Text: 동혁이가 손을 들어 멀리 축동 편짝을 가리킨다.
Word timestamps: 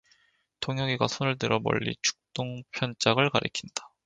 동혁이가 0.61 1.07
손을 1.07 1.37
들어 1.37 1.59
멀리 1.59 1.95
축동 2.01 2.63
편짝을 2.71 3.29
가리킨다. 3.29 3.91